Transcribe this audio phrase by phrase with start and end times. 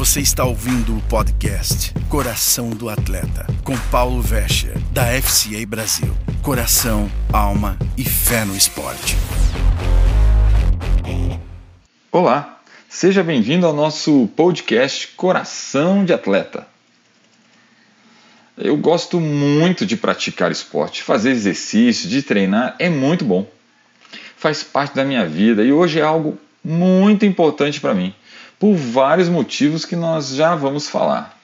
[0.00, 6.16] Você está ouvindo o podcast Coração do Atleta, com Paulo Vescher, da FCA Brasil.
[6.42, 9.14] Coração, alma e fé no esporte.
[12.10, 16.66] Olá, seja bem-vindo ao nosso podcast Coração de Atleta.
[18.56, 23.46] Eu gosto muito de praticar esporte, fazer exercício, de treinar é muito bom.
[24.34, 28.14] Faz parte da minha vida e hoje é algo muito importante para mim
[28.60, 31.40] por vários motivos que nós já vamos falar.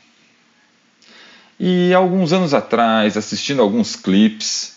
[1.58, 4.76] E alguns anos atrás, assistindo alguns clipes,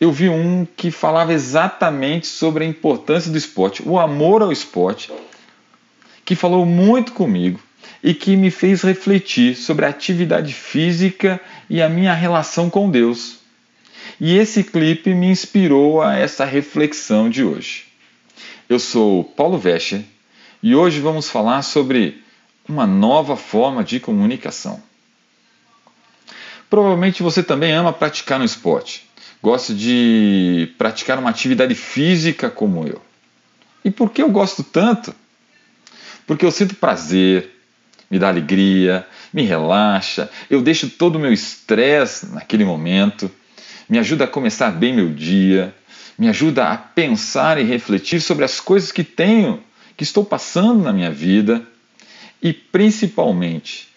[0.00, 5.12] eu vi um que falava exatamente sobre a importância do esporte, o amor ao esporte,
[6.24, 7.58] que falou muito comigo
[8.04, 13.40] e que me fez refletir sobre a atividade física e a minha relação com Deus.
[14.20, 17.86] E esse clipe me inspirou a essa reflexão de hoje.
[18.68, 20.04] Eu sou Paulo Vescher
[20.66, 22.24] e hoje vamos falar sobre
[22.68, 24.82] uma nova forma de comunicação.
[26.68, 29.08] Provavelmente você também ama praticar no esporte,
[29.40, 33.00] gosta de praticar uma atividade física como eu.
[33.84, 35.14] E por que eu gosto tanto?
[36.26, 37.48] Porque eu sinto prazer,
[38.10, 43.30] me dá alegria, me relaxa, eu deixo todo o meu estresse naquele momento,
[43.88, 45.72] me ajuda a começar bem meu dia,
[46.18, 49.62] me ajuda a pensar e refletir sobre as coisas que tenho
[49.96, 51.62] que estou passando na minha vida
[52.42, 53.88] e, principalmente,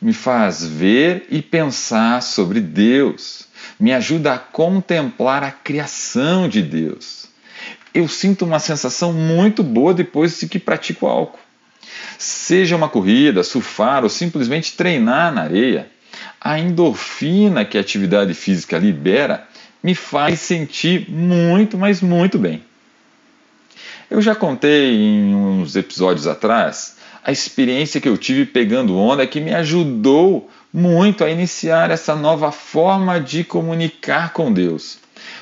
[0.00, 3.46] me faz ver e pensar sobre Deus,
[3.78, 7.26] me ajuda a contemplar a criação de Deus.
[7.94, 11.38] Eu sinto uma sensação muito boa depois de que pratico álcool.
[12.18, 15.90] Seja uma corrida, surfar ou simplesmente treinar na areia,
[16.40, 19.46] a endorfina que a atividade física libera
[19.82, 22.62] me faz sentir muito, mas muito bem.
[24.10, 29.40] Eu já contei em uns episódios atrás a experiência que eu tive pegando onda que
[29.40, 34.98] me ajudou muito a iniciar essa nova forma de comunicar com Deus.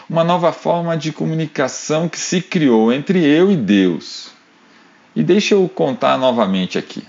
[0.09, 4.31] Uma nova forma de comunicação que se criou entre eu e Deus.
[5.15, 7.05] E deixa eu contar novamente aqui.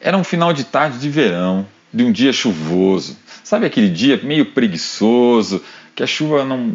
[0.00, 3.16] Era um final de tarde de verão, de um dia chuvoso.
[3.44, 5.62] Sabe aquele dia meio preguiçoso,
[5.94, 6.74] que a chuva não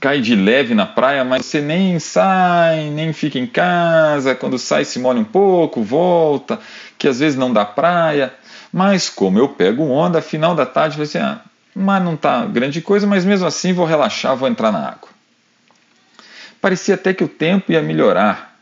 [0.00, 4.84] cai de leve na praia, mas você nem sai, nem fica em casa, quando sai
[4.84, 6.58] se molha um pouco, volta,
[6.98, 8.32] que às vezes não dá praia.
[8.72, 11.42] Mas como eu pego onda, final da tarde vai ser, ah,
[11.74, 15.10] mas não tá grande coisa, mas mesmo assim vou relaxar, vou entrar na água.
[16.62, 18.58] Parecia até que o tempo ia melhorar.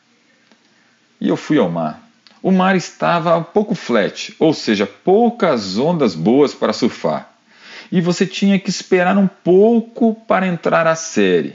[1.21, 2.01] E eu fui ao mar.
[2.43, 7.38] O mar estava um pouco flat, ou seja, poucas ondas boas para surfar
[7.91, 11.55] e você tinha que esperar um pouco para entrar a série.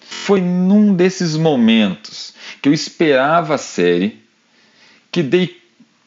[0.00, 4.20] Foi num desses momentos que eu esperava a série
[5.10, 5.60] que dei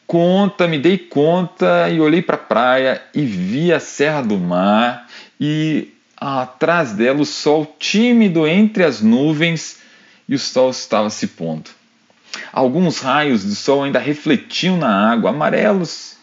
[0.06, 5.08] conta, me dei conta e olhei para a praia e vi a Serra do Mar
[5.40, 9.78] e atrás dela o sol tímido entre as nuvens
[10.28, 11.70] e o sol estava se pondo.
[12.52, 16.16] Alguns raios do sol ainda refletiam na água, amarelos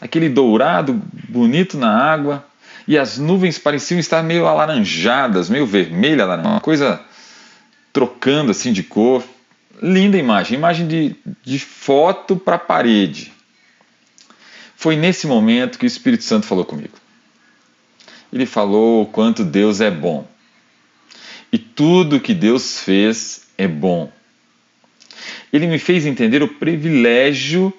[0.00, 2.44] aquele dourado bonito na água,
[2.86, 7.00] e as nuvens pareciam estar meio alaranjadas, meio vermelha, uma coisa
[7.92, 9.24] trocando assim de cor.
[9.82, 13.32] Linda imagem, imagem de, de foto para parede.
[14.76, 16.96] Foi nesse momento que o Espírito Santo falou comigo.
[18.32, 20.26] Ele falou o quanto Deus é bom.
[21.50, 24.12] E tudo que Deus fez é bom.
[25.52, 27.72] Ele me fez entender o privilégio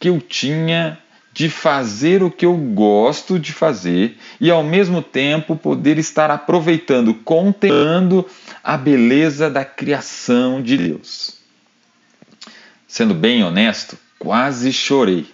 [0.00, 0.98] que eu tinha
[1.34, 7.12] de fazer o que eu gosto de fazer e ao mesmo tempo poder estar aproveitando,
[7.12, 8.24] contemplando
[8.62, 11.34] a beleza da criação de Deus.
[12.86, 15.26] Sendo bem honesto, quase chorei.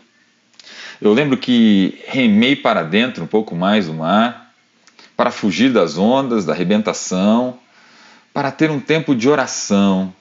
[1.03, 4.55] Eu lembro que remei para dentro um pouco mais do mar,
[5.15, 7.59] para fugir das ondas, da arrebentação,
[8.33, 10.15] para ter um tempo de oração,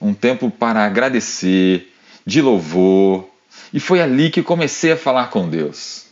[0.00, 1.92] um tempo para agradecer,
[2.24, 3.35] de louvor,
[3.72, 6.06] e foi ali que comecei a falar com Deus.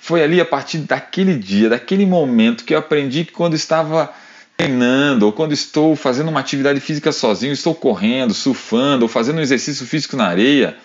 [0.00, 4.12] Foi ali a partir daquele dia, daquele momento que eu aprendi que quando estava
[4.56, 9.42] treinando ou quando estou fazendo uma atividade física sozinho, estou correndo, surfando ou fazendo um
[9.42, 10.76] exercício físico na areia,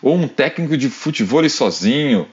[0.00, 2.28] ou um técnico de futebol sozinho,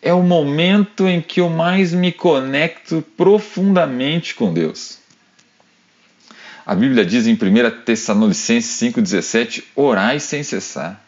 [0.00, 4.98] é o momento em que eu mais me conecto profundamente com Deus.
[6.66, 11.03] A Bíblia diz em 1 Tessalonicenses 5,17: orai sem cessar.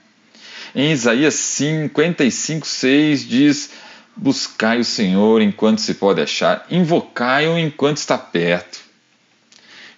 [0.79, 3.71] Em Isaías 55, 6 diz:
[4.15, 8.81] Buscai o Senhor enquanto se pode achar, invocai-o enquanto está perto.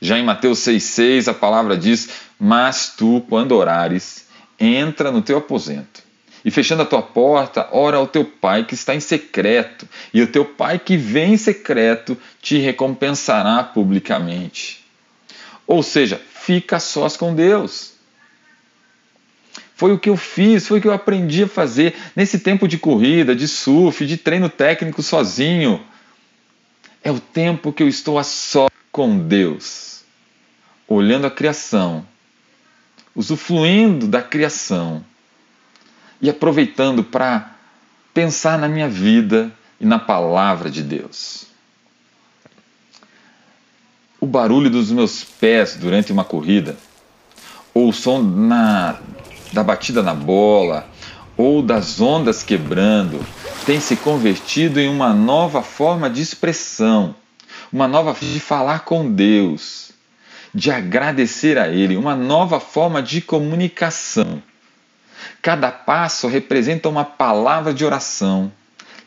[0.00, 2.08] Já em Mateus 6,6 a palavra diz:
[2.38, 6.00] Mas tu, quando orares, entra no teu aposento
[6.44, 10.28] e fechando a tua porta, ora ao teu pai que está em secreto, e o
[10.28, 14.84] teu pai que vem em secreto te recompensará publicamente.
[15.66, 17.97] Ou seja, fica sós com Deus.
[19.78, 22.76] Foi o que eu fiz, foi o que eu aprendi a fazer nesse tempo de
[22.76, 25.80] corrida, de surf, de treino técnico sozinho.
[27.00, 30.02] É o tempo que eu estou a só com Deus,
[30.88, 32.04] olhando a criação,
[33.14, 35.04] usufruindo da criação
[36.20, 37.54] e aproveitando para
[38.12, 41.46] pensar na minha vida e na palavra de Deus.
[44.20, 46.76] O barulho dos meus pés durante uma corrida,
[47.72, 48.98] ou o som na,
[49.52, 50.88] da batida na bola,
[51.36, 53.24] ou das ondas quebrando,
[53.64, 57.14] tem se convertido em uma nova forma de expressão,
[57.72, 59.92] uma nova de falar com Deus,
[60.54, 64.42] de agradecer a Ele, uma nova forma de comunicação.
[65.40, 68.50] Cada passo representa uma palavra de oração,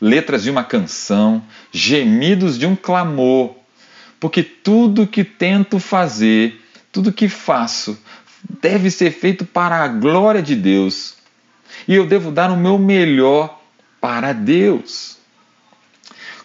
[0.00, 3.54] letras de uma canção, gemidos de um clamor,
[4.18, 7.98] porque tudo que tento fazer, tudo que faço,
[8.60, 11.14] deve ser feito para a glória de Deus.
[11.86, 13.60] E eu devo dar o meu melhor
[14.00, 15.16] para Deus.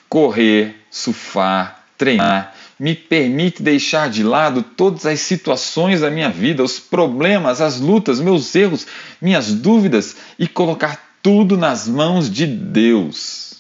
[0.07, 6.79] Correr, surfar, treinar, me permite deixar de lado todas as situações da minha vida, os
[6.79, 8.85] problemas, as lutas, meus erros,
[9.21, 13.55] minhas dúvidas e colocar tudo nas mãos de Deus.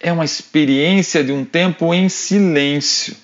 [0.00, 3.16] É uma experiência de um tempo em silêncio,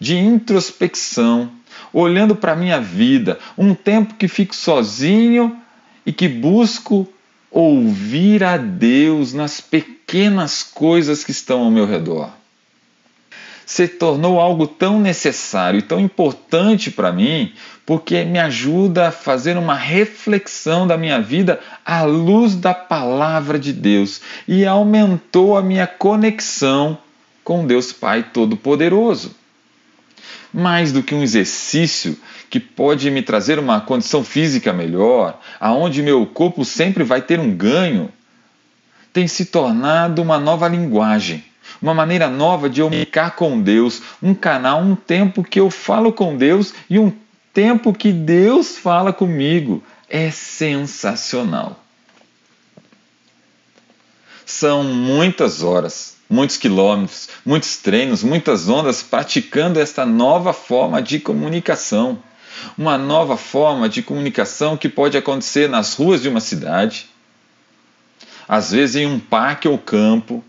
[0.00, 1.52] de introspecção,
[1.92, 5.56] olhando para a minha vida, um tempo que fico sozinho
[6.04, 7.08] e que busco
[7.50, 12.30] ouvir a Deus nas pequenas coisas que estão ao meu redor
[13.68, 17.52] se tornou algo tão necessário e tão importante para mim,
[17.84, 23.74] porque me ajuda a fazer uma reflexão da minha vida à luz da palavra de
[23.74, 26.96] Deus e aumentou a minha conexão
[27.44, 29.36] com Deus Pai Todo-Poderoso.
[30.52, 32.18] Mais do que um exercício
[32.48, 37.54] que pode me trazer uma condição física melhor, aonde meu corpo sempre vai ter um
[37.54, 38.10] ganho,
[39.12, 41.44] tem se tornado uma nova linguagem
[41.80, 46.12] uma maneira nova de eu comunicar com Deus, um canal, um tempo que eu falo
[46.12, 47.12] com Deus e um
[47.52, 49.82] tempo que Deus fala comigo.
[50.08, 51.82] É sensacional.
[54.44, 62.18] São muitas horas, muitos quilômetros, muitos treinos, muitas ondas praticando esta nova forma de comunicação.
[62.76, 67.08] Uma nova forma de comunicação que pode acontecer nas ruas de uma cidade,
[68.48, 70.44] às vezes em um parque ou campo,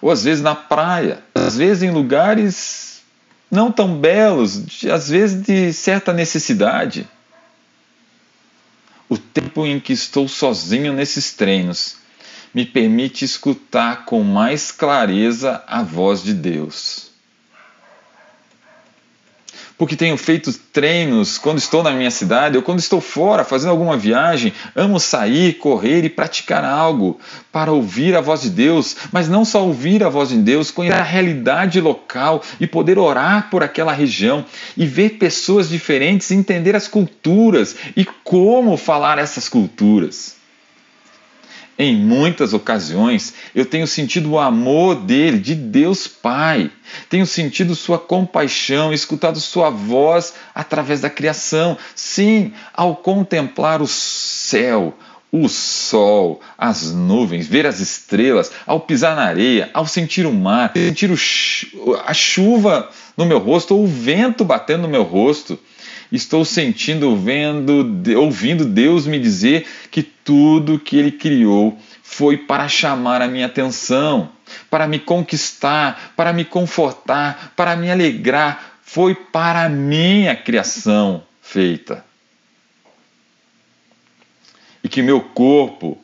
[0.00, 3.00] ou às vezes na praia, às vezes em lugares
[3.50, 7.08] não tão belos, às vezes de certa necessidade.
[9.08, 11.96] O tempo em que estou sozinho nesses treinos
[12.58, 17.08] me permite escutar com mais clareza a voz de Deus
[19.78, 23.96] porque tenho feito treinos quando estou na minha cidade ou quando estou fora fazendo alguma
[23.96, 24.52] viagem.
[24.74, 27.20] Amo sair, correr e praticar algo
[27.52, 30.98] para ouvir a voz de Deus, mas não só ouvir a voz de Deus, conhecer
[30.98, 34.44] a realidade local e poder orar por aquela região
[34.76, 40.37] e ver pessoas diferentes, entender as culturas e como falar essas culturas.
[41.78, 46.72] Em muitas ocasiões eu tenho sentido o amor dele, de Deus Pai.
[47.08, 51.78] Tenho sentido sua compaixão, escutado sua voz através da criação.
[51.94, 54.92] Sim, ao contemplar o céu,
[55.30, 60.72] o sol, as nuvens, ver as estrelas, ao pisar na areia, ao sentir o mar,
[60.74, 65.56] sentir o, a chuva no meu rosto ou o vento batendo no meu rosto
[66.10, 73.22] estou sentindo, vendo, ouvindo Deus me dizer que tudo que Ele criou foi para chamar
[73.22, 74.28] a minha atenção,
[74.68, 78.74] para me conquistar, para me confortar, para me alegrar.
[78.82, 82.04] Foi para a minha criação feita.
[84.84, 85.96] E que meu corpo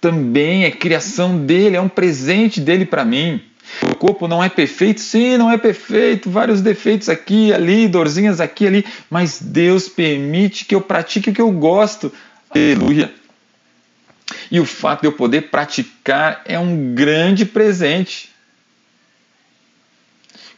[0.00, 3.42] também é criação dele, é um presente dele para mim.
[3.90, 5.00] O corpo não é perfeito?
[5.00, 6.30] Sim, não é perfeito.
[6.30, 8.84] Vários defeitos aqui, ali, dorzinhas aqui, ali.
[9.10, 12.12] Mas Deus permite que eu pratique o que eu gosto.
[12.50, 13.18] Aleluia.
[14.50, 18.30] E o fato de eu poder praticar é um grande presente.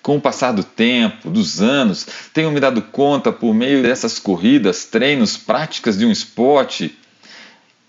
[0.02, 4.84] Com o passar do tempo, dos anos, tenho me dado conta por meio dessas corridas,
[4.84, 6.96] treinos, práticas de um esporte,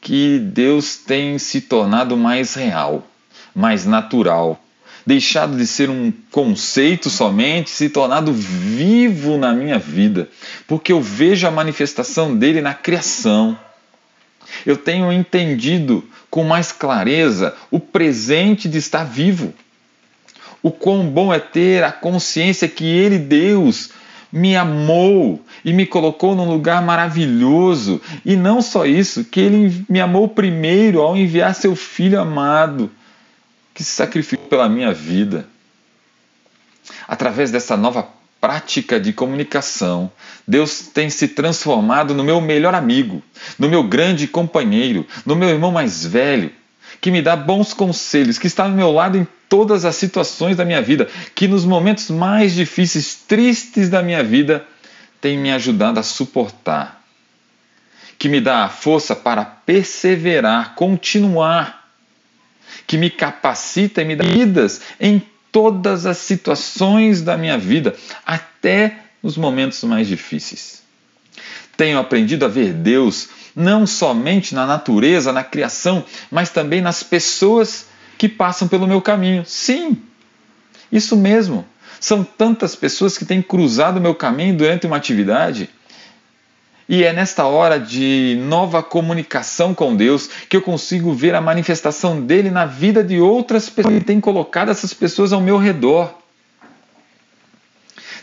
[0.02, 3.08] que Deus tem se tornado mais real,
[3.56, 4.62] mais natural
[5.06, 10.30] deixado de ser um conceito somente, se tornado vivo na minha vida,
[10.68, 13.58] porque eu vejo a manifestação dele na criação.
[14.66, 19.54] Eu tenho entendido com mais clareza o presente de estar vivo.
[20.64, 23.90] O quão bom é ter a consciência que Ele, Deus,
[24.32, 28.02] me amou e me colocou num lugar maravilhoso.
[28.26, 32.92] E não só isso, que Ele me amou primeiro ao enviar seu Filho amado,
[33.74, 35.48] que se sacrificou pela minha vida.
[37.08, 38.08] Através dessa nova
[38.42, 40.12] prática de comunicação,
[40.48, 43.22] Deus tem se transformado no meu melhor amigo,
[43.58, 46.52] no meu grande companheiro, no meu irmão mais velho,
[47.00, 50.66] que me dá bons conselhos, que está ao meu lado em todas as situações da
[50.66, 54.66] minha vida, que nos momentos mais difíceis, tristes da minha vida,
[55.22, 57.04] tem me ajudado a suportar,
[58.18, 61.92] que me dá a força para perseverar, continuar,
[62.88, 65.22] que me capacita e me dá vidas em
[65.52, 70.82] todas as situações da minha vida, até nos momentos mais difíceis.
[71.76, 77.88] Tenho aprendido a ver Deus não somente na natureza, na criação, mas também nas pessoas
[78.18, 79.44] que passam pelo meu caminho.
[79.46, 79.98] Sim,
[80.92, 81.66] isso mesmo.
[82.00, 85.70] São tantas pessoas que têm cruzado o meu caminho durante uma atividade.
[86.92, 92.20] E é nesta hora de nova comunicação com Deus que eu consigo ver a manifestação
[92.22, 93.96] dele na vida de outras pessoas.
[93.96, 96.14] Ele tem colocado essas pessoas ao meu redor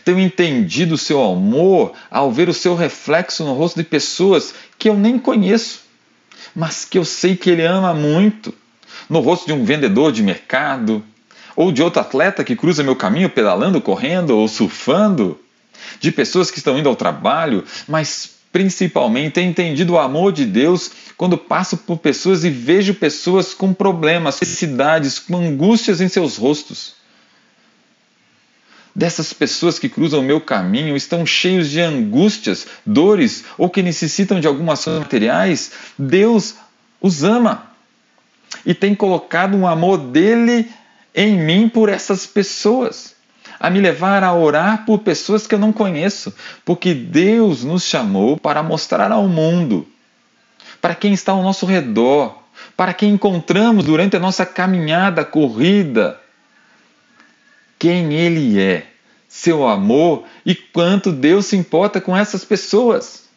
[0.05, 4.89] tenho entendido o seu amor ao ver o seu reflexo no rosto de pessoas que
[4.89, 5.81] eu nem conheço,
[6.55, 8.53] mas que eu sei que ele ama muito.
[9.07, 11.03] No rosto de um vendedor de mercado,
[11.55, 15.39] ou de outro atleta que cruza meu caminho pedalando, correndo ou surfando,
[15.99, 20.91] de pessoas que estão indo ao trabalho, mas principalmente tenho entendido o amor de Deus
[21.15, 26.95] quando passo por pessoas e vejo pessoas com problemas, necessidades, com angústias em seus rostos.
[28.95, 34.39] Dessas pessoas que cruzam o meu caminho estão cheios de angústias, dores ou que necessitam
[34.39, 36.55] de algumas coisas materiais, Deus
[36.99, 37.69] os ama
[38.65, 40.69] e tem colocado um amor dele
[41.13, 43.15] em mim por essas pessoas,
[43.59, 48.37] a me levar a orar por pessoas que eu não conheço, porque Deus nos chamou
[48.37, 49.87] para mostrar ao mundo,
[50.81, 52.41] para quem está ao nosso redor,
[52.77, 56.19] para quem encontramos durante a nossa caminhada, corrida,
[57.77, 58.87] quem Ele é,
[59.27, 63.27] seu amor e quanto Deus se importa com essas pessoas.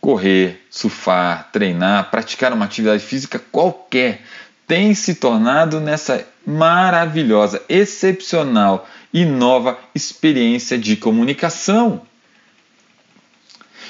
[0.00, 4.22] Correr, surfar, treinar, praticar uma atividade física qualquer
[4.68, 12.02] tem se tornado nessa maravilhosa, excepcional e nova experiência de comunicação.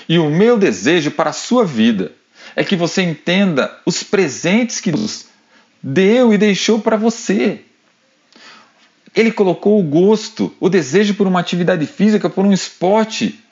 [0.09, 2.13] E o meu desejo para a sua vida
[2.55, 5.27] é que você entenda os presentes que Deus
[5.83, 7.61] deu e deixou para você.
[9.15, 13.45] Ele colocou o gosto, o desejo por uma atividade física, por um esporte.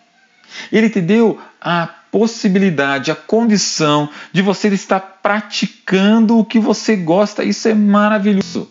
[0.71, 7.45] Ele te deu a possibilidade, a condição de você estar praticando o que você gosta.
[7.45, 8.71] Isso é maravilhoso.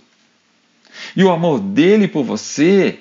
[1.15, 3.00] E o amor dele por você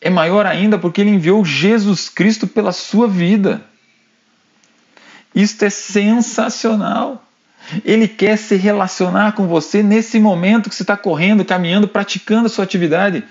[0.00, 3.64] é maior ainda porque ele enviou Jesus Cristo pela sua vida.
[5.34, 7.24] Isto é sensacional.
[7.84, 12.50] Ele quer se relacionar com você nesse momento que você está correndo, caminhando, praticando a
[12.50, 13.24] sua atividade.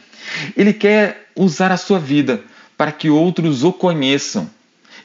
[0.58, 2.42] Ele quer usar a sua vida
[2.78, 4.50] para que outros o conheçam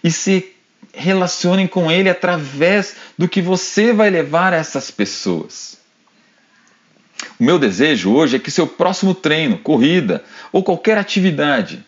[0.02, 0.54] e se
[0.92, 5.78] relacionem com ele através do que você vai levar a essas pessoas.
[7.38, 11.84] O meu desejo hoje é que seu próximo treino, corrida ou qualquer atividade,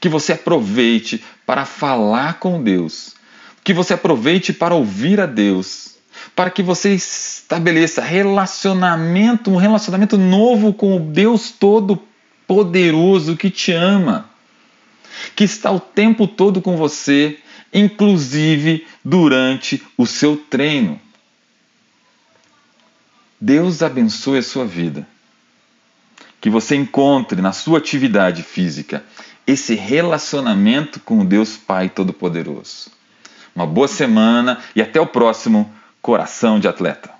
[0.00, 3.14] que você aproveite para falar com Deus,
[3.62, 5.94] que você aproveite para ouvir a Deus
[6.34, 12.02] para que você estabeleça relacionamento, um relacionamento novo com o Deus todo
[12.46, 14.30] poderoso que te ama,
[15.34, 17.38] que está o tempo todo com você,
[17.74, 21.00] inclusive durante o seu treino.
[23.40, 25.06] Deus abençoe a sua vida.
[26.40, 29.04] Que você encontre na sua atividade física
[29.46, 32.90] esse relacionamento com o Deus Pai Todo-Poderoso.
[33.54, 37.13] Uma boa semana e até o próximo Coração de Atleta.